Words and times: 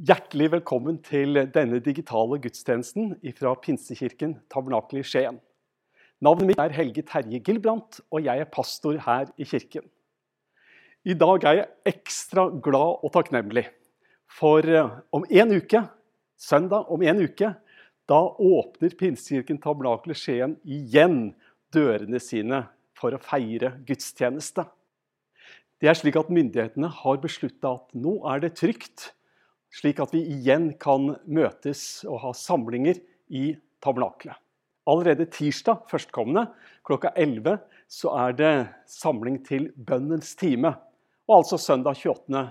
Hjertelig 0.00 0.46
velkommen 0.48 0.96
til 1.04 1.36
denne 1.52 1.76
digitale 1.84 2.38
gudstjenesten 2.40 3.10
fra 3.36 3.50
Pinsekirken 3.60 4.30
Tabernakel 4.48 5.02
i 5.02 5.04
Skien. 5.04 5.36
Navnet 6.24 6.48
mitt 6.48 6.62
er 6.62 6.72
Helge 6.72 7.04
Terje 7.04 7.36
Gilbrandt, 7.44 7.98
og 8.08 8.24
jeg 8.24 8.40
er 8.40 8.48
pastor 8.48 8.96
her 9.04 9.28
i 9.36 9.44
kirken. 9.44 9.84
I 11.04 11.18
dag 11.20 11.44
er 11.44 11.58
jeg 11.58 11.92
ekstra 11.92 12.46
glad 12.64 13.04
og 13.04 13.12
takknemlig, 13.18 13.66
for 14.24 14.64
eh, 14.64 14.96
om 15.12 15.28
en 15.28 15.54
uke, 15.58 15.84
søndag 16.48 16.88
om 16.88 17.04
en 17.04 17.20
uke, 17.20 17.52
da 18.08 18.24
åpner 18.40 18.96
Pinsekirken 18.96 19.60
Tabernakel 19.60 20.16
i 20.16 20.20
Skien 20.22 20.56
igjen 20.64 21.34
dørene 21.76 22.24
sine 22.24 22.64
for 22.96 23.12
å 23.12 23.20
feire 23.20 23.76
gudstjeneste. 23.84 24.64
Det 25.76 25.92
er 25.92 26.04
slik 26.06 26.16
at 26.16 26.32
Myndighetene 26.32 26.88
har 27.04 27.20
beslutta 27.20 27.76
at 27.82 27.90
nå 27.92 28.22
er 28.32 28.48
det 28.48 28.56
trygt 28.64 29.10
slik 29.70 30.00
at 30.02 30.14
vi 30.14 30.22
igjen 30.34 30.72
kan 30.82 31.14
møtes 31.26 32.02
og 32.08 32.20
ha 32.24 32.32
samlinger 32.36 32.98
i 33.30 33.54
tabernaklet. 33.82 34.34
Allerede 34.90 35.28
tirsdag 35.30 35.84
førstkommende 35.90 36.48
klokka 36.86 37.12
11 37.14 37.60
så 37.90 38.14
er 38.26 38.34
det 38.38 38.52
samling 38.90 39.38
til 39.46 39.68
bønnens 39.76 40.34
time. 40.38 40.72
Og 41.28 41.42
altså 41.42 41.60
søndag 41.60 42.00
28. 42.00 42.42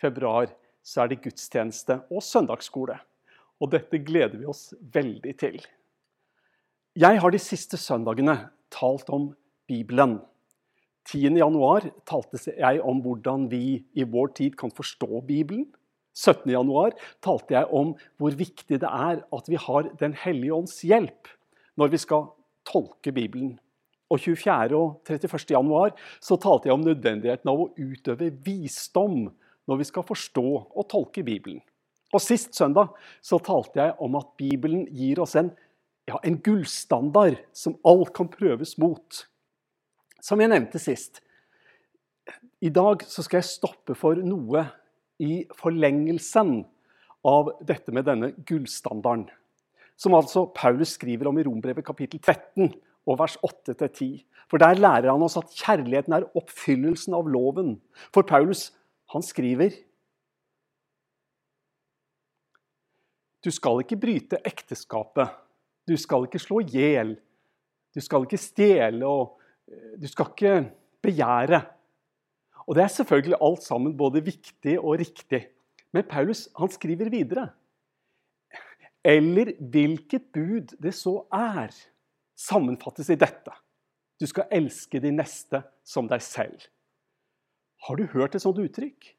februar 0.00 0.50
så 0.84 1.04
er 1.04 1.12
det 1.12 1.22
gudstjeneste 1.24 2.00
og 2.10 2.24
søndagsskole. 2.24 2.96
Og 3.62 3.70
dette 3.72 4.00
gleder 4.02 4.40
vi 4.40 4.48
oss 4.50 4.72
veldig 4.74 5.34
til. 5.40 5.60
Jeg 6.98 7.20
har 7.20 7.34
de 7.34 7.40
siste 7.42 7.78
søndagene 7.80 8.36
talt 8.74 9.08
om 9.14 9.30
Bibelen. 9.70 10.18
10. 11.10 11.36
januar 11.38 11.86
talte 12.08 12.38
jeg 12.48 12.82
om 12.82 13.00
hvordan 13.04 13.48
vi 13.50 13.84
i 13.94 14.06
vår 14.08 14.34
tid 14.38 14.58
kan 14.58 14.72
forstå 14.72 15.20
Bibelen. 15.28 15.66
17.1 16.14 16.94
talte 17.24 17.56
jeg 17.56 17.70
om 17.74 17.92
hvor 18.22 18.36
viktig 18.38 18.78
det 18.80 18.88
er 18.88 19.20
at 19.24 19.50
vi 19.50 19.58
har 19.58 19.90
Den 20.00 20.14
hellige 20.14 20.54
ånds 20.54 20.78
hjelp 20.86 21.30
når 21.78 21.90
vi 21.90 21.98
skal 21.98 22.28
tolke 22.64 23.12
Bibelen. 23.12 23.56
Og 24.12 24.20
24. 24.20 24.76
og 24.78 25.02
31. 25.08 25.50
januar 25.50 25.94
så 26.22 26.38
talte 26.38 26.68
jeg 26.68 26.76
om 26.76 26.84
nødvendigheten 26.86 27.50
av 27.50 27.62
å 27.64 27.70
utøve 27.74 28.30
visdom 28.46 29.26
når 29.66 29.80
vi 29.80 29.86
skal 29.88 30.06
forstå 30.06 30.48
og 30.62 30.88
tolke 30.90 31.24
Bibelen. 31.26 31.62
Og 32.14 32.22
Sist 32.22 32.54
søndag 32.54 32.94
så 33.24 33.40
talte 33.42 33.80
jeg 33.80 33.96
om 33.98 34.14
at 34.20 34.30
Bibelen 34.38 34.84
gir 34.94 35.18
oss 35.24 35.34
en, 35.40 35.50
ja, 36.06 36.20
en 36.22 36.38
gullstandard 36.38 37.40
som 37.56 37.74
alt 37.82 38.14
kan 38.14 38.30
prøves 38.30 38.76
mot. 38.78 39.24
Som 40.22 40.40
jeg 40.40 40.52
nevnte 40.52 40.78
sist. 40.78 41.18
I 42.62 42.70
dag 42.72 43.02
så 43.08 43.24
skal 43.24 43.42
jeg 43.42 43.50
stoppe 43.50 43.96
for 43.98 44.20
noe 44.22 44.62
i 45.22 45.44
forlengelsen 45.58 46.64
av 47.24 47.50
dette 47.64 47.94
med 47.94 48.06
denne 48.08 48.32
gullstandarden. 48.46 49.28
Som 49.96 50.16
altså 50.18 50.48
Paulus 50.50 50.96
skriver 50.96 51.30
om 51.30 51.38
i 51.38 51.44
Rombrevet 51.46 51.86
kapittel 51.86 52.20
13 52.20 52.72
og 53.06 53.18
vers 53.20 53.36
8-10. 53.46 54.24
For 54.50 54.60
der 54.60 54.80
lærer 54.80 55.12
han 55.12 55.22
oss 55.24 55.38
at 55.38 55.52
kjærligheten 55.54 56.16
er 56.16 56.26
oppfyllelsen 56.36 57.14
av 57.16 57.28
loven. 57.30 57.76
For 58.12 58.26
Paulus, 58.26 58.72
han 59.14 59.22
skriver 59.24 59.76
Du 63.44 63.50
skal 63.52 63.82
ikke 63.82 64.00
bryte 64.00 64.40
ekteskapet. 64.40 65.28
Du 65.84 65.98
skal 66.00 66.24
ikke 66.24 66.40
slå 66.40 66.62
i 66.62 66.70
hjel. 66.72 67.10
Du 67.92 68.00
skal 68.00 68.24
ikke 68.24 68.40
stjele, 68.40 69.04
og 69.04 69.36
eh, 69.68 69.98
du 70.00 70.06
skal 70.08 70.30
ikke 70.32 70.54
begjære. 71.04 71.60
Og 72.66 72.74
Det 72.74 72.82
er 72.82 72.92
selvfølgelig 72.92 73.40
alt 73.40 73.62
sammen 73.62 73.96
både 73.96 74.24
viktig 74.24 74.78
og 74.80 74.98
riktig. 74.98 75.42
Men 75.92 76.06
Paulus 76.08 76.48
han 76.58 76.70
skriver 76.70 77.10
videre. 77.10 77.48
Eller 79.04 79.52
hvilket 79.60 80.32
bud 80.32 80.76
det 80.80 80.94
så 80.96 81.26
er, 81.32 81.74
sammenfattes 82.34 83.10
i 83.12 83.18
dette. 83.20 83.52
Du 84.20 84.26
skal 84.26 84.48
elske 84.50 85.00
de 85.02 85.12
neste 85.12 85.60
som 85.84 86.08
deg 86.08 86.22
selv. 86.24 86.62
Har 87.84 88.00
du 88.00 88.06
hørt 88.14 88.34
et 88.34 88.42
sånt 88.42 88.58
uttrykk? 88.62 89.10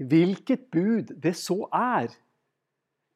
Hvilket 0.00 0.70
bud 0.72 1.12
det 1.20 1.34
så 1.36 1.66
er. 1.74 2.08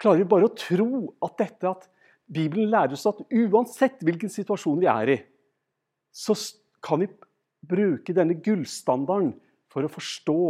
Klarer 0.00 0.22
vi 0.22 0.28
bare 0.28 0.49
å 0.49 0.56
tro 0.56 1.09
at 1.25 1.41
dette 1.41 1.71
at 1.71 1.88
Bibelen 2.31 2.71
lærer 2.71 2.94
oss 2.94 3.09
at 3.09 3.25
uansett 3.26 4.05
hvilken 4.06 4.31
situasjon 4.31 4.78
vi 4.81 4.88
er 4.91 5.15
i, 5.16 5.19
så 6.15 6.37
kan 6.84 7.03
vi 7.03 7.09
bruke 7.66 8.15
denne 8.15 8.37
gullstandarden 8.38 9.32
for 9.70 9.86
å 9.86 9.92
forstå 9.92 10.41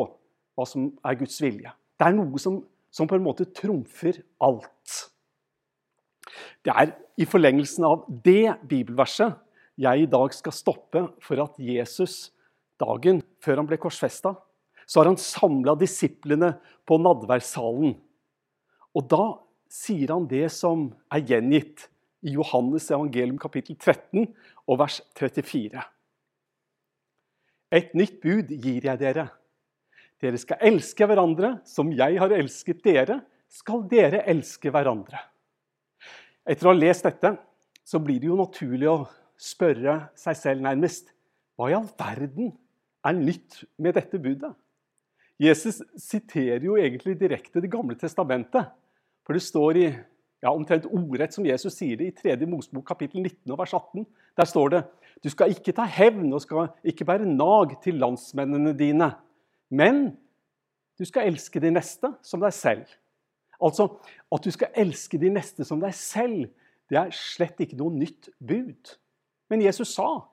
hva 0.56 0.66
som 0.68 0.90
er 1.06 1.18
Guds 1.20 1.38
vilje. 1.42 1.72
Det 2.00 2.08
er 2.08 2.16
noe 2.16 2.40
som, 2.40 2.60
som 2.92 3.08
på 3.08 3.18
en 3.18 3.24
måte 3.24 3.48
trumfer 3.56 4.22
alt. 4.42 4.96
Det 6.64 6.72
er 6.72 6.94
i 7.20 7.26
forlengelsen 7.28 7.86
av 7.88 8.04
det 8.24 8.56
bibelverset 8.68 9.36
jeg 9.80 10.04
i 10.04 10.10
dag 10.12 10.32
skal 10.36 10.54
stoppe 10.54 11.06
for 11.24 11.40
at 11.40 11.56
Jesus, 11.60 12.32
dagen 12.80 13.22
før 13.44 13.62
han 13.62 13.68
ble 13.68 13.78
korsfesta, 13.80 14.34
så 14.84 15.00
har 15.00 15.10
han 15.12 15.20
samla 15.20 15.76
disiplene 15.78 16.54
på 16.88 16.98
nadværssalen. 17.00 17.94
Og 18.96 19.06
da 19.08 19.24
sier 19.70 20.12
han 20.12 20.26
det 20.28 20.48
som 20.52 20.88
er 21.12 21.24
gjengitt 21.28 21.86
i 22.26 22.34
Johannes 22.34 22.90
evangelium 22.90 23.38
kapittel 23.40 23.78
13 23.78 24.26
og 24.66 24.80
vers 24.82 24.98
34. 25.16 25.84
Et 27.70 27.92
nytt 27.94 28.18
bud 28.22 28.50
gir 28.50 28.86
jeg 28.88 28.98
dere. 29.00 29.28
Dere 30.20 30.38
skal 30.40 30.60
elske 30.68 31.06
hverandre 31.06 31.54
som 31.68 31.92
jeg 31.96 32.18
har 32.20 32.34
elsket 32.34 32.82
dere, 32.84 33.20
skal 33.50 33.84
dere 33.90 34.24
elske 34.30 34.72
hverandre. 34.72 35.20
Etter 36.44 36.66
å 36.66 36.74
ha 36.74 36.78
lest 36.78 37.06
dette 37.06 37.34
så 37.86 38.00
blir 38.02 38.20
det 38.20 38.28
jo 38.28 38.38
naturlig 38.38 38.88
å 38.90 38.98
spørre 39.40 39.96
seg 40.18 40.36
selv 40.38 40.66
nærmest 40.66 41.14
hva 41.56 41.70
i 41.70 41.76
all 41.76 41.88
verden 41.98 42.52
er 43.06 43.16
nytt 43.16 43.62
med 43.80 43.96
dette 43.96 44.20
budet? 44.20 44.52
Jesus 45.40 45.80
siterer 45.96 46.60
jo 46.66 46.76
egentlig 46.76 47.14
direkte 47.16 47.62
Det 47.62 47.70
gamle 47.72 47.96
testamentet. 47.96 48.68
For 49.24 49.36
det 49.36 49.44
står 49.44 49.78
i 49.80 49.86
ja, 50.42 50.50
omtrent 50.52 50.88
ordrett 50.88 51.34
som 51.34 51.46
Jesus 51.46 51.76
sier 51.76 51.98
det 52.00 52.08
i 52.08 52.14
3. 52.16 52.36
Mosebok 52.48 52.86
kapittel 52.88 53.22
19 53.22 53.58
vers 53.58 53.74
18. 53.76 54.06
Der 54.36 54.48
står 54.48 54.72
det 54.74 54.82
du 55.20 55.28
skal 55.28 55.52
ikke 55.52 55.74
ta 55.76 55.84
hevn 55.84 56.32
og 56.32 56.40
skal 56.44 56.70
ikke 56.86 57.04
bære 57.04 57.28
nag 57.28 57.74
til 57.84 57.98
landsmennene 58.00 58.72
dine. 58.78 59.10
Men 59.68 60.16
du 60.98 61.04
skal 61.04 61.28
elske 61.28 61.60
de 61.60 61.72
neste 61.74 62.12
som 62.24 62.40
deg 62.40 62.54
selv. 62.56 62.86
Altså, 63.60 63.88
At 64.32 64.44
du 64.44 64.50
skal 64.50 64.68
elske 64.76 65.18
de 65.18 65.28
neste 65.28 65.64
som 65.64 65.80
deg 65.80 65.94
selv, 65.94 66.48
det 66.88 66.98
er 66.98 67.10
slett 67.10 67.60
ikke 67.60 67.76
noe 67.76 67.92
nytt 67.92 68.30
bud. 68.38 68.96
Men 69.50 69.62
Jesus 69.62 69.94
sa, 69.94 70.26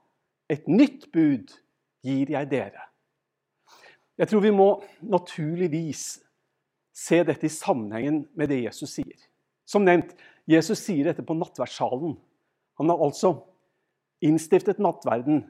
'Et 0.50 0.68
nytt 0.68 1.12
bud 1.12 1.52
gir 2.04 2.30
jeg 2.30 2.48
dere'. 2.52 2.88
Jeg 4.18 4.28
tror 4.28 4.40
vi 4.40 4.52
må 4.52 4.84
naturligvis 5.02 6.24
se 6.94 7.24
dette 7.24 7.46
i 7.46 7.50
sammenhengen 7.50 8.28
med 8.34 8.48
det 8.48 8.64
Jesus 8.64 8.90
sier. 8.90 9.18
Som 9.68 9.86
nevnt, 9.88 10.14
Jesus 10.48 10.80
sier 10.80 11.10
dette 11.10 11.26
på 11.28 11.36
nattverdssalen. 11.36 12.16
Han 12.80 12.92
har 12.94 13.04
altså 13.04 13.34
innstiftet 14.24 14.80
nattverden. 14.80 15.44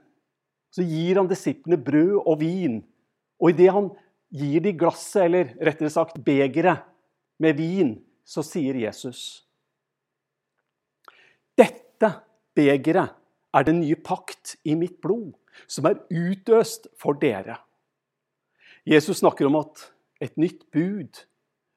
Så 0.73 0.83
gir 0.83 1.19
han 1.21 1.29
disiplene 1.29 1.79
brød 1.79 2.17
og 2.23 2.39
vin. 2.41 2.81
Og 3.37 3.53
idet 3.53 3.69
han 3.75 3.91
gir 4.33 4.63
de 4.65 4.73
glasset, 4.75 5.27
eller 5.27 5.53
rettere 5.63 5.93
sagt 5.93 6.17
begeret 6.25 6.83
med 7.39 7.59
vin, 7.59 7.93
så 8.27 8.43
sier 8.43 8.75
Jesus 8.75 9.45
Dette 11.57 12.09
begeret 12.57 13.13
er 13.55 13.65
den 13.65 13.79
nye 13.81 13.95
pakt 13.95 14.57
i 14.67 14.75
mitt 14.77 14.99
blod, 15.01 15.31
som 15.65 15.87
er 15.89 16.01
utøst 16.11 16.89
for 16.99 17.17
dere. 17.17 17.55
Jesus 18.87 19.21
snakker 19.23 19.47
om 19.47 19.57
et 20.21 20.37
nytt 20.37 20.67
bud. 20.71 21.23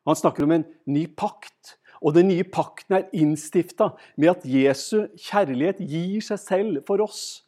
Han 0.07 0.17
snakker 0.17 0.45
om 0.45 0.53
en 0.59 0.67
ny 0.87 1.07
pakt. 1.17 1.77
Og 2.01 2.17
den 2.17 2.31
nye 2.31 2.47
pakten 2.49 2.97
er 2.97 3.09
innstifta 3.13 3.91
med 4.17 4.33
at 4.33 4.47
Jesu 4.49 5.11
kjærlighet 5.21 5.83
gir 5.85 6.25
seg 6.25 6.41
selv 6.41 6.83
for 6.89 7.03
oss. 7.05 7.43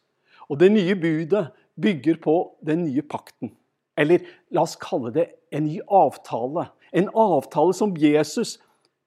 Og 0.49 0.59
det 0.61 0.71
nye 0.75 0.95
budet 0.99 1.47
bygger 1.81 2.19
på 2.21 2.35
den 2.65 2.85
nye 2.85 3.01
pakten. 3.01 3.55
Eller 3.97 4.25
la 4.53 4.65
oss 4.65 4.75
kalle 4.81 5.13
det 5.13 5.27
en 5.53 5.65
ny 5.65 5.79
avtale. 5.89 6.67
En 6.93 7.09
avtale 7.17 7.73
som 7.77 7.95
Jesus 7.97 8.59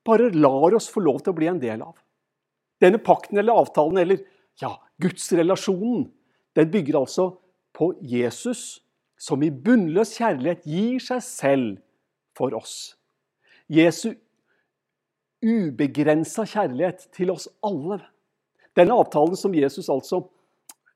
bare 0.06 0.32
lar 0.34 0.74
oss 0.74 0.88
få 0.90 1.02
lov 1.02 1.22
til 1.22 1.34
å 1.34 1.38
bli 1.38 1.50
en 1.50 1.62
del 1.62 1.82
av. 1.82 1.94
Denne 2.82 3.00
pakten 3.02 3.38
eller 3.40 3.56
avtalen, 3.56 3.98
eller 4.02 4.20
ja, 4.60 4.74
gudsrelasjonen, 5.02 6.08
den 6.56 6.70
bygger 6.72 7.00
altså 7.00 7.30
på 7.76 7.92
Jesus, 8.04 8.82
som 9.16 9.42
i 9.44 9.50
bunnløs 9.50 10.14
kjærlighet 10.18 10.66
gir 10.68 11.00
seg 11.02 11.22
selv 11.24 11.70
for 12.36 12.54
oss. 12.56 12.96
Jesu 13.72 14.12
ubegrensa 15.44 16.46
kjærlighet 16.48 17.08
til 17.14 17.32
oss 17.34 17.48
alle. 17.64 18.00
Denne 18.76 18.96
avtalen 18.96 19.36
som 19.38 19.54
Jesus 19.56 19.88
altså 19.92 20.22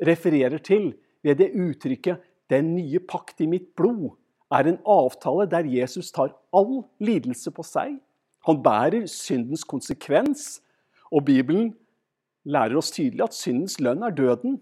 refererer 0.06 0.58
til 0.58 0.94
ved 1.22 1.36
det 1.36 1.52
uttrykket 1.52 2.20
'den 2.50 2.74
nye 2.74 2.98
pakt 2.98 3.40
i 3.40 3.46
mitt 3.46 3.74
blod', 3.76 4.16
er 4.50 4.66
en 4.66 4.80
avtale 4.86 5.46
der 5.46 5.64
Jesus 5.64 6.10
tar 6.10 6.34
all 6.52 6.82
lidelse 6.98 7.50
på 7.50 7.62
seg. 7.62 8.00
Han 8.46 8.62
bærer 8.62 9.06
syndens 9.06 9.64
konsekvens, 9.64 10.60
og 11.12 11.24
Bibelen 11.24 11.74
lærer 12.44 12.76
oss 12.76 12.90
tydelig 12.90 13.22
at 13.22 13.36
syndens 13.36 13.78
lønn 13.80 14.02
er 14.02 14.10
døden. 14.10 14.60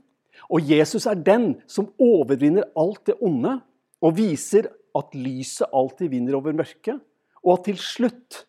Og 0.50 0.60
Jesus 0.70 1.06
er 1.06 1.14
den 1.14 1.62
som 1.66 1.92
overvinner 1.98 2.68
alt 2.76 3.06
det 3.06 3.14
onde, 3.20 3.60
og 4.00 4.16
viser 4.16 4.68
at 4.98 5.14
lyset 5.14 5.70
alltid 5.72 6.08
vinner 6.08 6.36
over 6.38 6.52
mørket, 6.52 7.00
og 7.44 7.58
at 7.58 7.64
til 7.64 7.78
slutt 7.78 8.47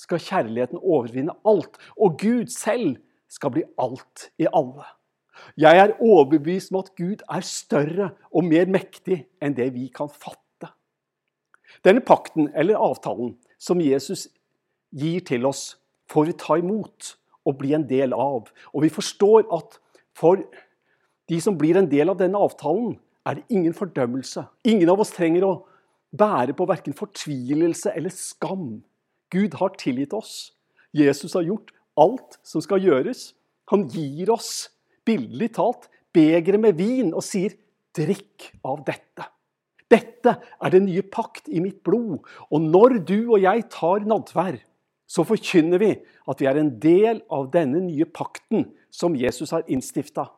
skal 0.00 0.22
kjærligheten 0.22 0.80
overvinne 0.80 1.36
alt, 1.48 1.76
og 1.96 2.16
Gud 2.20 2.48
selv 2.52 2.96
skal 3.30 3.52
bli 3.54 3.64
alt 3.78 4.30
i 4.40 4.48
alle. 4.48 4.86
Jeg 5.56 5.78
er 5.78 5.96
overbevist 6.00 6.72
om 6.72 6.80
at 6.80 6.92
Gud 6.96 7.22
er 7.30 7.44
større 7.46 8.10
og 8.30 8.44
mer 8.44 8.68
mektig 8.68 9.22
enn 9.40 9.56
det 9.56 9.70
vi 9.76 9.88
kan 9.94 10.10
fatte. 10.10 10.72
Denne 11.86 12.02
pakten, 12.04 12.50
eller 12.54 12.80
avtalen, 12.80 13.36
som 13.60 13.80
Jesus 13.80 14.26
gir 14.90 15.22
til 15.24 15.46
oss, 15.46 15.78
får 16.10 16.26
vi 16.28 16.38
ta 16.40 16.58
imot 16.58 17.14
og 17.46 17.56
bli 17.60 17.72
en 17.76 17.86
del 17.88 18.12
av. 18.16 18.50
Og 18.74 18.84
vi 18.84 18.92
forstår 18.92 19.46
at 19.54 19.78
for 20.16 20.42
de 21.30 21.38
som 21.40 21.56
blir 21.56 21.78
en 21.78 21.88
del 21.88 22.10
av 22.10 22.18
denne 22.18 22.40
avtalen, 22.40 22.96
er 23.24 23.38
det 23.38 23.46
ingen 23.52 23.76
fordømmelse. 23.76 24.42
Ingen 24.66 24.90
av 24.90 25.00
oss 25.00 25.12
trenger 25.14 25.46
å 25.46 25.56
bære 26.10 26.56
på 26.58 26.66
verken 26.66 26.96
fortvilelse 26.96 27.92
eller 27.96 28.12
skam. 28.14 28.80
Gud 29.30 29.54
har 29.60 29.74
tilgitt 29.78 30.14
oss. 30.16 30.52
Jesus 30.92 31.34
har 31.34 31.46
gjort 31.46 31.72
alt 32.00 32.38
som 32.46 32.62
skal 32.64 32.82
gjøres. 32.82 33.32
Han 33.70 33.86
gir 33.90 34.32
oss, 34.34 34.70
bildelig 35.06 35.52
talt, 35.58 35.88
begeret 36.14 36.60
med 36.60 36.78
vin 36.78 37.14
og 37.14 37.22
sier 37.22 37.54
'drikk 37.94 38.52
av 38.64 38.84
dette'. 38.86 39.28
Dette 39.90 40.36
er 40.62 40.70
den 40.70 40.86
nye 40.86 41.02
pakt 41.02 41.48
i 41.48 41.60
mitt 41.60 41.82
blod. 41.82 42.20
Og 42.50 42.60
når 42.60 43.00
du 43.04 43.32
og 43.32 43.40
jeg 43.42 43.66
tar 43.70 44.06
nadvær, 44.06 44.60
så 45.06 45.24
forkynner 45.26 45.78
vi 45.82 45.90
at 46.30 46.40
vi 46.40 46.46
er 46.46 46.60
en 46.60 46.70
del 46.78 47.22
av 47.30 47.48
denne 47.50 47.80
nye 47.82 48.06
pakten 48.06 48.68
som 48.90 49.16
Jesus 49.18 49.50
har 49.50 49.66
innstifta. 49.66 50.28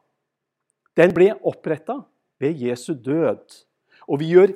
Den 0.97 1.13
ble 1.13 1.35
oppretta 1.45 1.99
ved 2.41 2.57
Jesu 2.57 2.95
død. 2.95 3.45
Og 4.09 4.21
vi 4.21 4.33
gjør 4.33 4.55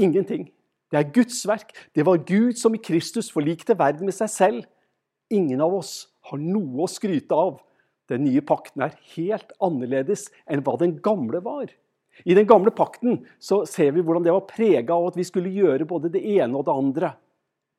ingenting. 0.00 0.48
Det 0.88 0.98
er 0.98 1.10
Guds 1.12 1.42
verk. 1.48 1.72
Det 1.94 2.04
var 2.06 2.24
Gud 2.24 2.56
som 2.58 2.74
i 2.74 2.82
Kristus 2.82 3.30
forlikte 3.32 3.76
verden 3.78 4.08
med 4.08 4.16
seg 4.16 4.30
selv. 4.32 4.62
Ingen 5.30 5.60
av 5.60 5.74
oss 5.76 6.08
har 6.30 6.40
noe 6.40 6.86
å 6.86 6.90
skryte 6.90 7.36
av. 7.36 7.58
Den 8.08 8.24
nye 8.24 8.40
pakten 8.44 8.86
er 8.86 8.96
helt 9.14 9.52
annerledes 9.60 10.28
enn 10.48 10.64
hva 10.64 10.78
den 10.80 10.96
gamle 11.04 11.42
var. 11.44 11.68
I 12.24 12.34
den 12.34 12.48
gamle 12.48 12.72
pakten 12.74 13.20
så 13.38 13.62
ser 13.68 13.92
vi 13.94 14.02
hvordan 14.02 14.24
det 14.24 14.34
var 14.34 14.48
prega 14.48 14.96
av 14.96 15.10
at 15.10 15.18
vi 15.18 15.26
skulle 15.28 15.52
gjøre 15.54 15.86
både 15.88 16.10
det 16.14 16.24
ene 16.24 16.56
og 16.56 16.64
det 16.66 16.74
andre. 16.74 17.12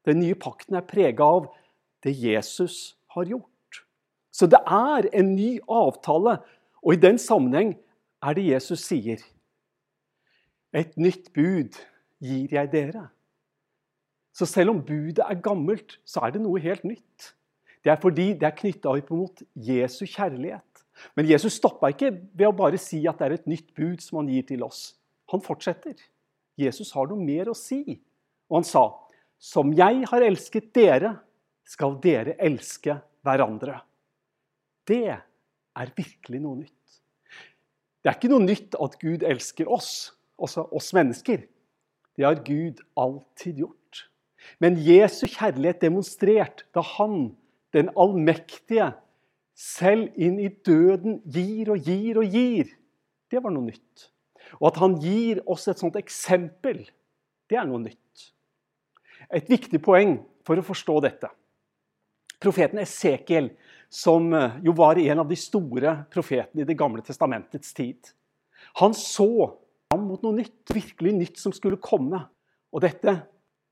Den 0.07 0.21
nye 0.21 0.38
pakten 0.39 0.77
er 0.79 0.88
prega 0.88 1.25
av 1.25 1.50
det 2.06 2.13
Jesus 2.15 2.95
har 3.15 3.27
gjort. 3.27 3.81
Så 4.31 4.47
det 4.47 4.61
er 4.63 5.09
en 5.17 5.33
ny 5.35 5.57
avtale, 5.65 6.38
og 6.85 6.95
i 6.95 7.01
den 7.01 7.17
sammenheng 7.19 7.73
er 8.23 8.38
det 8.38 8.45
Jesus 8.45 8.85
sier. 8.85 9.19
Et 10.71 10.94
nytt 11.01 11.33
bud 11.33 11.75
gir 12.24 12.54
jeg 12.54 12.71
dere. 12.71 13.07
Så 14.36 14.48
selv 14.48 14.74
om 14.74 14.83
budet 14.86 15.24
er 15.25 15.42
gammelt, 15.44 15.98
så 16.07 16.24
er 16.25 16.36
det 16.36 16.44
noe 16.44 16.62
helt 16.63 16.86
nytt. 16.88 17.33
Det 17.83 17.92
er 17.94 18.00
fordi 18.01 18.33
det 18.39 18.48
er 18.48 18.56
knytta 18.56 18.92
opp 18.92 19.12
mot 19.16 19.44
Jesu 19.56 20.04
kjærlighet. 20.06 20.83
Men 21.16 21.30
Jesus 21.30 21.57
stoppa 21.60 21.92
ikke 21.94 22.12
ved 22.12 22.48
å 22.50 22.56
bare 22.56 22.80
si 22.81 23.01
at 23.07 23.19
det 23.19 23.27
er 23.27 23.36
et 23.38 23.50
nytt 23.50 23.69
bud 23.75 24.04
som 24.04 24.19
han 24.19 24.31
gir 24.31 24.45
til 24.48 24.63
oss. 24.68 24.94
Han 25.31 25.44
fortsetter. 25.44 25.95
Jesus 26.60 26.92
har 26.95 27.07
noe 27.07 27.24
mer 27.24 27.51
å 27.51 27.56
si. 27.57 28.00
Og 28.50 28.60
han 28.60 28.68
sa, 28.68 28.83
'Som 29.39 29.71
jeg 29.71 30.06
har 30.10 30.21
elsket 30.21 30.74
dere, 30.74 31.19
skal 31.63 31.95
dere 32.01 32.36
elske 32.38 33.01
hverandre'. 33.24 33.81
Det 34.86 35.07
er 35.07 35.94
virkelig 35.95 36.42
noe 36.42 36.57
nytt. 36.57 36.74
Det 38.04 38.10
er 38.10 38.16
ikke 38.16 38.31
noe 38.31 38.44
nytt 38.44 38.75
at 38.75 39.00
Gud 39.00 39.24
elsker 39.24 39.69
oss, 39.69 40.12
også 40.38 40.68
oss 40.74 40.94
mennesker. 40.94 41.48
Det 42.19 42.25
har 42.27 42.42
Gud 42.44 42.81
alltid 43.00 43.62
gjort. 43.63 44.01
Men 44.60 44.75
Jesu 44.83 45.24
kjærlighet 45.24 45.80
demonstrert 45.80 46.66
da 46.75 46.83
han, 46.98 47.30
den 47.71 47.92
allmektige, 47.95 48.89
selv 49.56 50.12
inn 50.19 50.36
i 50.39 50.50
døden 50.68 51.21
gir 51.24 51.71
og 51.71 51.88
gir 51.88 52.19
og 52.19 52.36
gir, 52.36 52.74
det 53.31 53.39
var 53.44 53.56
noe 53.56 53.69
nytt. 53.69 54.10
Og 54.60 54.68
at 54.71 54.80
han 54.81 54.98
gir 55.00 55.39
oss 55.48 55.68
et 55.71 55.80
sånt 55.80 55.95
eksempel, 56.00 56.81
det 57.48 57.60
er 57.60 57.68
noe 57.69 57.86
nytt. 57.86 58.27
Et 59.31 59.48
viktig 59.48 59.80
poeng 59.83 60.18
for 60.48 60.60
å 60.60 60.66
forstå 60.66 60.98
dette. 61.07 61.31
Profeten 62.39 62.83
Esekiel 62.83 63.51
som 63.92 64.27
eh, 64.36 64.60
jo 64.63 64.75
var 64.75 65.00
en 65.00 65.24
av 65.24 65.31
de 65.31 65.39
store 65.39 65.95
profetene 66.12 66.63
i 66.63 66.68
Det 66.68 66.77
gamle 66.80 67.04
testamentets 67.06 67.71
tid. 67.75 68.12
Han 68.83 68.95
så 68.95 69.56
mot 70.19 70.27
noe 70.27 70.42
nytt, 70.42 70.68
virkelig 70.74 71.13
nytt 71.16 71.39
som 71.39 71.54
skulle 71.56 71.80
komme. 71.81 72.21
Og 72.75 72.83
dette 72.83 73.16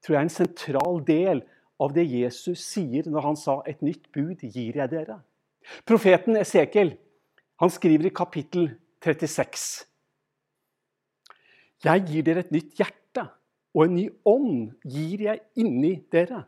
tror 0.04 0.16
jeg 0.16 0.20
er 0.20 0.28
en 0.28 0.34
sentral 0.34 1.02
del 1.06 1.44
av 1.84 1.94
det 1.94 2.08
Jesus 2.08 2.64
sier 2.64 3.08
når 3.10 3.22
han 3.22 3.36
sa 3.36 3.62
'et 3.66 3.82
nytt 3.82 4.12
bud 4.12 4.40
gir 4.42 4.76
jeg 4.76 4.90
dere'. 4.90 5.22
Profeten 5.86 6.38
Esekiel 6.38 6.98
han 7.60 7.70
skriver 7.70 8.06
i 8.08 8.14
kapittel 8.14 8.78
36.: 9.02 9.86
Jeg 11.84 12.06
gir 12.08 12.24
dere 12.24 12.40
et 12.40 12.52
nytt 12.52 12.74
hjerte, 12.78 13.30
og 13.76 13.86
en 13.86 13.96
ny 13.96 14.10
ånd 14.26 14.72
gir 14.86 15.22
jeg 15.22 15.40
inni 15.56 16.04
dere. 16.12 16.46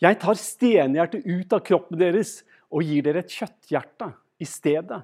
Jeg 0.00 0.18
tar 0.20 0.34
stenhjertet 0.34 1.26
ut 1.26 1.52
av 1.52 1.60
kroppen 1.60 1.98
deres 1.98 2.44
og 2.70 2.82
gir 2.82 3.02
dere 3.02 3.18
et 3.18 3.32
kjøtthjerte 3.32 4.12
i 4.38 4.44
stedet. 4.44 5.02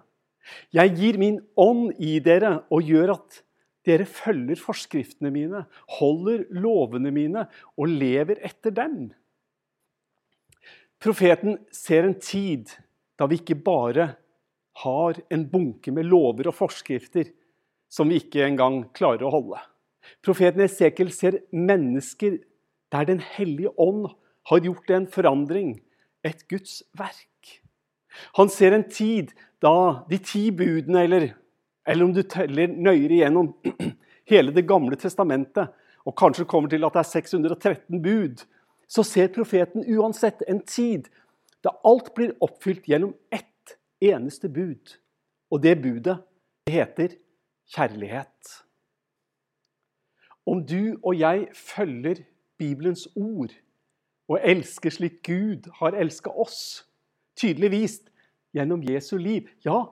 Jeg 0.72 0.94
gir 0.96 1.18
min 1.18 1.40
ånd 1.56 1.92
i 1.98 2.18
dere 2.20 2.64
og 2.70 2.82
gjør 2.82 3.14
at 3.16 3.42
dere 3.86 4.06
følger 4.06 4.60
forskriftene 4.60 5.32
mine, 5.34 5.64
holder 5.98 6.46
lovene 6.54 7.10
mine 7.14 7.46
og 7.76 7.90
lever 7.90 8.40
etter 8.46 8.74
dem. 8.74 9.10
Profeten 11.02 11.58
ser 11.74 12.06
en 12.06 12.18
tid 12.22 12.70
da 13.18 13.26
vi 13.30 13.40
ikke 13.40 13.58
bare 13.58 14.12
har 14.82 15.18
en 15.34 15.44
bunke 15.50 15.92
med 15.94 16.06
lover 16.08 16.48
og 16.48 16.56
forskrifter 16.56 17.32
som 17.92 18.08
vi 18.08 18.22
ikke 18.22 18.46
engang 18.46 18.84
klarer 18.96 19.26
å 19.26 19.32
holde. 19.34 19.60
Profeten 20.24 20.64
Esekel 20.64 21.12
ser 21.14 21.42
mennesker 21.52 22.40
der 22.92 23.06
Den 23.08 23.22
hellige 23.24 23.72
ånd 23.80 24.10
har 24.50 24.60
gjort 24.60 24.90
en 24.92 25.06
forandring, 25.08 25.78
et 26.24 26.42
Guds 26.48 26.82
verk. 26.98 27.62
Han 28.36 28.50
ser 28.52 28.74
en 28.76 28.84
tid 28.84 29.32
da 29.64 30.04
de 30.10 30.18
ti 30.20 30.50
budene, 30.52 31.06
eller, 31.06 31.30
eller 31.86 32.04
om 32.04 32.12
du 32.14 32.22
teller 32.22 32.70
nøyere 32.70 33.18
igjennom 33.18 33.52
hele 34.30 34.54
Det 34.54 34.66
gamle 34.68 34.96
testamentet, 34.96 35.72
og 36.06 36.16
kanskje 36.18 36.46
kommer 36.48 36.70
til 36.70 36.84
at 36.84 36.94
det 36.94 37.02
er 37.02 37.10
613 37.10 38.02
bud, 38.02 38.44
så 38.88 39.02
ser 39.06 39.32
profeten 39.34 39.84
uansett 39.98 40.42
en 40.48 40.60
tid 40.66 41.08
da 41.62 41.70
alt 41.86 42.10
blir 42.14 42.34
oppfylt 42.42 42.88
gjennom 42.90 43.14
ett 43.30 43.76
eneste 44.02 44.48
bud. 44.48 44.98
Og 45.50 45.62
det 45.62 45.76
budet 45.82 46.18
det 46.66 46.74
heter 46.74 47.14
kjærlighet. 47.74 48.62
Om 50.46 50.64
du 50.66 50.98
og 51.02 51.14
jeg 51.18 51.48
følger 51.54 52.22
Bibelens 52.58 53.08
ord 53.16 53.54
og 54.28 54.38
elsker 54.42 54.90
slik 54.90 55.22
Gud 55.26 55.68
har 55.78 55.96
elska 55.98 56.30
oss, 56.30 56.84
tydelig 57.38 57.70
vist 57.70 58.10
gjennom 58.54 58.82
Jesu 58.82 59.16
liv, 59.18 59.48
ja, 59.64 59.86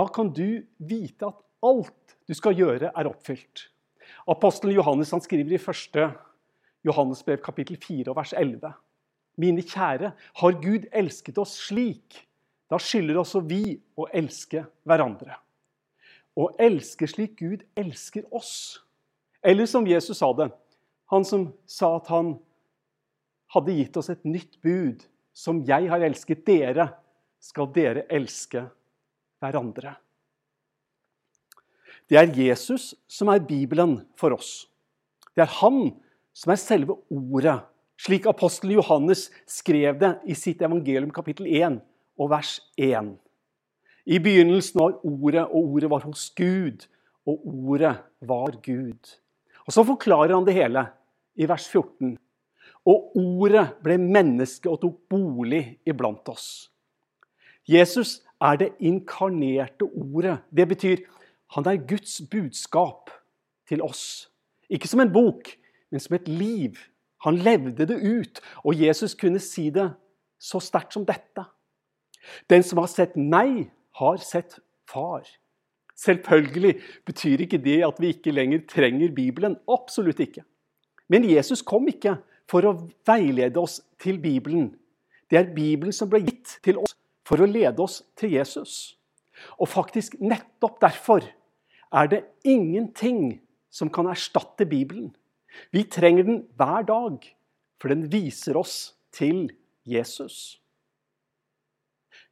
da 0.00 0.06
kan 0.08 0.30
du 0.32 0.62
vite 0.78 1.28
at 1.28 1.40
alt 1.66 2.14
du 2.28 2.32
skal 2.36 2.56
gjøre, 2.56 2.88
er 2.88 3.08
oppfylt. 3.10 3.66
Apostelen 4.30 4.72
Johannes 4.78 5.10
han 5.12 5.20
skriver 5.20 5.52
i 5.52 5.60
1. 5.60 5.98
Johannes 6.88 7.20
brev 7.26 7.42
kapittel 7.44 7.76
4 7.76 8.14
vers 8.16 8.32
11. 8.32 8.70
Mine 9.40 9.64
kjære, 9.66 10.12
har 10.40 10.56
Gud 10.62 10.86
elsket 10.96 11.40
oss 11.42 11.52
slik, 11.66 12.22
da 12.70 12.78
skylder 12.80 13.20
også 13.20 13.42
vi 13.44 13.76
å 13.98 14.06
elske 14.16 14.64
hverandre. 14.88 15.36
Å 16.38 16.48
elske 16.62 17.08
slik 17.10 17.36
Gud 17.42 17.66
elsker 17.76 18.24
oss. 18.32 18.80
Eller 19.44 19.68
som 19.68 19.88
Jesus 19.88 20.22
sa 20.22 20.32
det, 20.38 20.48
han 21.12 21.26
som 21.28 21.50
sa 21.68 21.96
at 21.98 22.08
han 22.08 22.38
hadde 23.52 23.76
gitt 23.76 24.00
oss 24.00 24.12
et 24.14 24.24
nytt 24.24 24.60
bud. 24.64 25.04
Som 25.36 25.60
jeg 25.66 25.92
har 25.92 26.02
elsket 26.02 26.46
dere, 26.46 26.88
skal 27.40 27.68
dere 27.74 28.08
elske 28.12 28.64
hverandre. 29.40 29.96
Det 32.10 32.18
er 32.18 32.32
Jesus 32.34 32.92
som 33.10 33.30
er 33.30 33.42
Bibelen 33.46 34.00
for 34.18 34.34
oss. 34.34 34.66
Det 35.36 35.44
er 35.44 35.58
han 35.60 35.92
som 36.34 36.52
er 36.52 36.60
selve 36.60 36.96
ordet, 37.12 37.60
slik 38.00 38.26
apostelen 38.30 38.78
Johannes 38.78 39.28
skrev 39.48 39.98
det 40.00 40.14
i 40.26 40.34
sitt 40.38 40.62
evangelium 40.64 41.12
kapittel 41.14 41.46
1 41.46 41.80
og 42.20 42.32
vers 42.32 42.58
1. 42.80 43.12
I 44.10 44.18
begynnelsen 44.18 44.80
var 44.80 44.96
Ordet, 45.04 45.44
og 45.44 45.74
Ordet 45.74 45.90
var 45.92 46.06
hos 46.06 46.30
Gud, 46.36 46.86
og 47.28 47.44
Ordet 47.46 47.94
var 48.26 48.56
Gud. 48.64 49.12
Og 49.66 49.72
Så 49.72 49.84
forklarer 49.86 50.34
han 50.34 50.46
det 50.48 50.56
hele 50.56 50.86
i 51.36 51.46
vers 51.46 51.68
14. 51.68 52.16
Og 52.88 53.16
ordet 53.20 53.66
ble 53.84 53.98
menneske 54.00 54.70
og 54.70 54.80
tok 54.80 54.96
bolig 55.12 55.78
iblant 55.86 56.26
oss. 56.32 56.70
Jesus 57.68 58.20
er 58.40 58.56
det 58.56 58.72
inkarnerte 58.80 59.84
ordet. 59.84 60.38
Det 60.56 60.68
betyr 60.68 60.96
han 61.54 61.66
er 61.66 61.82
Guds 61.86 62.20
budskap 62.30 63.10
til 63.68 63.82
oss. 63.82 64.30
Ikke 64.70 64.88
som 64.88 65.00
en 65.02 65.12
bok, 65.12 65.50
men 65.90 66.00
som 66.00 66.14
et 66.14 66.28
liv. 66.28 66.78
Han 67.24 67.36
levde 67.36 67.86
det 67.86 67.98
ut, 67.98 68.40
og 68.64 68.78
Jesus 68.80 69.14
kunne 69.14 69.42
si 69.42 69.68
det 69.70 69.90
så 70.38 70.60
sterkt 70.62 70.94
som 70.94 71.04
dette. 71.06 71.44
Den 72.50 72.62
som 72.62 72.78
har 72.78 72.88
sett 72.88 73.16
meg, 73.16 73.66
har 73.98 74.16
sett 74.22 74.60
far. 74.88 75.26
Selvfølgelig 75.98 76.78
betyr 77.04 77.42
ikke 77.44 77.58
det 77.60 77.80
at 77.84 77.98
vi 78.00 78.14
ikke 78.14 78.32
lenger 78.32 78.62
trenger 78.70 79.12
Bibelen. 79.12 79.58
Absolutt 79.68 80.20
ikke. 80.20 80.44
Men 81.08 81.26
Jesus 81.28 81.62
kom 81.66 81.88
ikke 81.90 82.16
for 82.48 82.64
å 82.64 82.76
veilede 83.06 83.60
oss 83.60 83.80
til 84.00 84.22
Bibelen. 84.22 84.70
Det 85.30 85.38
er 85.38 85.52
Bibelen 85.54 85.92
som 85.92 86.08
ble 86.10 86.22
gitt 86.24 86.56
til 86.64 86.78
oss 86.80 86.94
for 87.30 87.38
å 87.38 87.46
lede 87.46 87.78
oss 87.78 88.00
til 88.18 88.34
Jesus. 88.34 88.96
Og 89.62 89.70
faktisk 89.70 90.16
nettopp 90.18 90.80
derfor 90.82 91.22
er 91.94 92.10
det 92.10 92.24
ingenting 92.42 93.38
som 93.70 93.90
kan 93.92 94.10
erstatte 94.10 94.66
Bibelen. 94.66 95.12
Vi 95.70 95.84
trenger 95.86 96.26
den 96.26 96.40
hver 96.58 96.82
dag, 96.86 97.22
for 97.78 97.94
den 97.94 98.08
viser 98.10 98.58
oss 98.58 98.96
til 99.14 99.46
Jesus. 99.86 100.58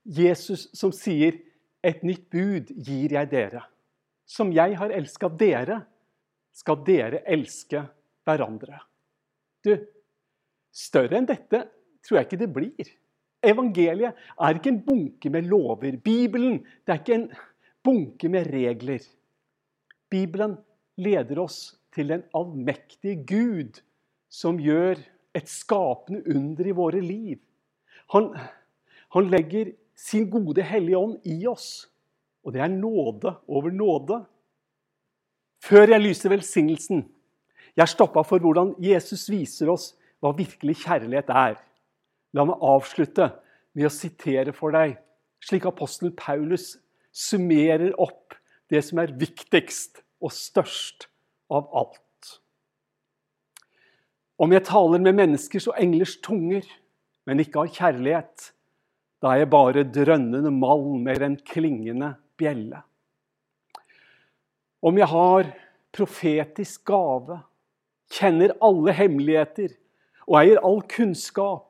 Jesus 0.02 0.68
som 0.74 0.92
sier 0.92 1.38
'Et 1.82 2.02
nytt 2.02 2.30
bud 2.30 2.74
gir 2.74 3.12
jeg 3.12 3.30
dere'. 3.30 3.62
Som 4.26 4.52
jeg 4.52 4.76
har 4.76 4.90
elska 4.90 5.28
dere, 5.28 5.86
skal 6.52 6.84
dere 6.84 7.22
elske 7.24 7.86
hverandre. 8.26 8.80
Du, 9.64 9.78
større 10.72 11.16
enn 11.16 11.26
dette 11.26 11.68
tror 12.02 12.18
jeg 12.18 12.26
ikke 12.26 12.38
det 12.38 12.52
blir. 12.52 12.90
Evangeliet 13.44 14.16
er 14.40 14.56
ikke 14.56 14.72
en 14.72 14.82
bunke 14.82 15.30
med 15.30 15.46
lover. 15.50 15.96
Bibelen 16.02 16.58
det 16.86 16.94
er 16.94 17.00
ikke 17.02 17.14
en 17.14 17.28
bunke 17.84 18.28
med 18.28 18.50
regler. 18.52 19.04
Bibelen 20.10 20.56
leder 20.98 21.42
oss 21.42 21.76
til 21.94 22.10
den 22.10 22.24
allmektige 22.34 23.22
Gud, 23.26 23.80
som 24.28 24.58
gjør 24.60 24.98
et 25.36 25.48
skapende 25.48 26.24
under 26.34 26.66
i 26.66 26.74
våre 26.74 27.00
liv. 27.00 27.38
Han, 28.14 28.32
han 29.14 29.30
legger 29.30 29.72
sin 29.98 30.28
gode 30.30 30.62
Hellige 30.62 30.98
Ånd 30.98 31.26
i 31.26 31.46
oss. 31.46 31.86
Og 32.44 32.54
det 32.54 32.62
er 32.64 32.72
nåde 32.72 33.34
over 33.48 33.70
nåde. 33.70 34.22
Før 35.62 35.90
jeg 35.92 36.00
lyser 36.00 36.32
velsignelsen, 36.32 37.02
jeg 37.76 37.90
stoppa 37.90 38.22
for 38.26 38.42
hvordan 38.42 38.74
Jesus 38.82 39.26
viser 39.30 39.70
oss 39.70 39.90
hva 40.22 40.32
virkelig 40.34 40.78
kjærlighet 40.84 41.30
er. 41.30 41.58
La 42.38 42.46
meg 42.46 42.62
avslutte 42.62 43.32
med 43.74 43.88
å 43.88 43.92
sitere 43.92 44.54
for 44.54 44.74
deg, 44.74 44.94
slik 45.42 45.66
apostelen 45.66 46.14
Paulus 46.18 46.76
summerer 47.10 47.90
opp 47.98 48.36
det 48.70 48.84
som 48.86 49.00
er 49.02 49.16
viktigst 49.18 50.02
og 50.22 50.34
størst 50.34 51.08
av 51.50 51.66
alt. 51.76 52.04
Om 54.38 54.54
jeg 54.54 54.66
taler 54.68 55.02
med 55.02 55.16
menneskers 55.18 55.66
og 55.70 55.80
englers 55.82 56.14
tunger, 56.22 56.62
men 57.26 57.42
ikke 57.42 57.64
har 57.64 57.74
kjærlighet, 57.74 58.50
da 59.18 59.32
er 59.32 59.42
jeg 59.42 59.50
bare 59.50 59.86
drønnende 59.90 60.52
malm 60.54 61.08
eller 61.10 61.26
en 61.26 61.40
klingende 61.42 62.12
bjelle. 62.38 62.84
Om 64.78 65.00
jeg 65.00 65.10
har 65.10 65.48
profetisk 65.94 66.84
gave, 66.86 67.40
kjenner 68.14 68.54
alle 68.62 68.94
hemmeligheter 68.94 69.74
og 70.28 70.38
eier 70.38 70.62
all 70.62 70.84
kunnskap, 70.86 71.67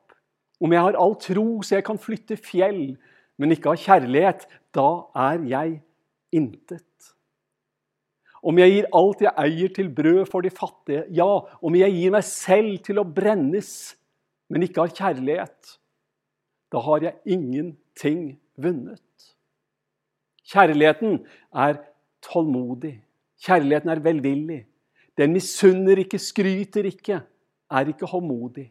om 0.60 0.72
jeg 0.74 0.82
har 0.82 0.98
all 0.98 1.14
tro 1.22 1.46
så 1.62 1.78
jeg 1.78 1.86
kan 1.86 2.00
flytte 2.00 2.38
fjell, 2.40 2.96
men 3.38 3.54
ikke 3.54 3.72
har 3.72 3.82
kjærlighet, 3.84 4.46
da 4.74 4.88
er 5.14 5.44
jeg 5.46 5.78
intet. 6.34 6.84
Om 8.42 8.58
jeg 8.60 8.74
gir 8.74 8.88
alt 8.94 9.22
jeg 9.22 9.34
eier 9.42 9.72
til 9.74 9.90
brød 9.94 10.24
for 10.30 10.46
de 10.46 10.50
fattige, 10.54 11.04
ja, 11.14 11.26
om 11.62 11.74
jeg 11.78 11.94
gir 11.94 12.14
meg 12.14 12.26
selv 12.26 12.78
til 12.86 13.00
å 13.02 13.06
brennes, 13.06 13.72
men 14.48 14.64
ikke 14.64 14.86
har 14.86 14.94
kjærlighet, 14.94 15.74
da 16.72 16.82
har 16.84 17.04
jeg 17.06 17.36
ingenting 17.36 18.22
vunnet. 18.58 19.02
Kjærligheten 20.48 21.20
er 21.52 21.80
tålmodig. 22.24 22.96
Kjærligheten 23.44 23.92
er 23.92 24.02
velvillig. 24.04 24.62
Den 25.18 25.34
misunner 25.34 25.98
ikke, 26.00 26.20
skryter 26.22 26.86
ikke, 26.88 27.20
er 27.70 27.90
ikke 27.90 28.08
håndmodig. 28.08 28.68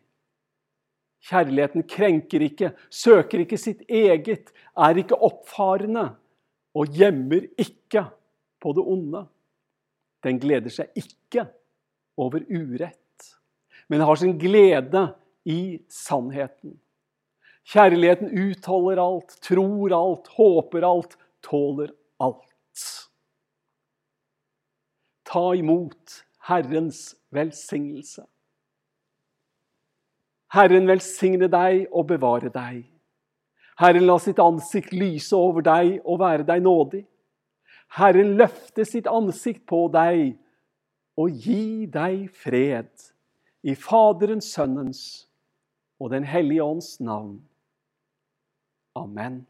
Kjærligheten 1.27 1.84
krenker 1.91 2.43
ikke, 2.46 2.72
søker 2.89 3.43
ikke 3.43 3.60
sitt 3.60 3.84
eget, 3.91 4.53
er 4.77 5.00
ikke 5.01 5.17
oppfarende 5.27 6.05
og 6.77 6.93
gjemmer 6.96 7.50
ikke 7.60 8.05
på 8.63 8.72
det 8.77 8.86
onde. 8.88 9.25
Den 10.24 10.39
gleder 10.39 10.72
seg 10.72 10.96
ikke 10.98 11.50
over 12.17 12.46
urett, 12.48 13.34
men 13.91 14.05
har 14.07 14.19
sin 14.19 14.38
glede 14.39 15.03
i 15.48 15.79
sannheten. 15.91 16.77
Kjærligheten 17.67 18.31
utholder 18.31 19.01
alt, 19.03 19.36
tror 19.43 19.96
alt, 19.96 20.31
håper 20.38 20.88
alt, 20.88 21.17
tåler 21.43 21.91
alt. 22.24 22.88
Ta 25.27 25.43
imot 25.60 26.22
Herrens 26.48 27.12
velsignelse. 27.36 28.24
Herren 30.54 30.88
velsigne 30.88 31.50
deg 31.51 31.88
og 31.92 32.08
bevare 32.12 32.51
deg. 32.54 32.86
Herren 33.77 34.08
la 34.08 34.18
sitt 34.22 34.39
ansikt 34.42 34.94
lyse 34.96 35.36
over 35.36 35.66
deg 35.66 36.00
og 36.04 36.22
være 36.24 36.48
deg 36.48 36.63
nådig. 36.66 37.04
Herren 37.98 38.36
løfte 38.39 38.86
sitt 38.88 39.08
ansikt 39.08 39.66
på 39.70 39.86
deg 39.94 40.34
og 41.18 41.44
gi 41.44 41.86
deg 41.92 42.27
fred. 42.34 42.89
I 43.63 43.75
Faderens, 43.75 44.51
Sønnens 44.54 45.01
og 46.00 46.12
Den 46.13 46.24
hellige 46.24 46.63
ånds 46.63 47.00
navn. 47.00 47.42
Amen. 48.96 49.46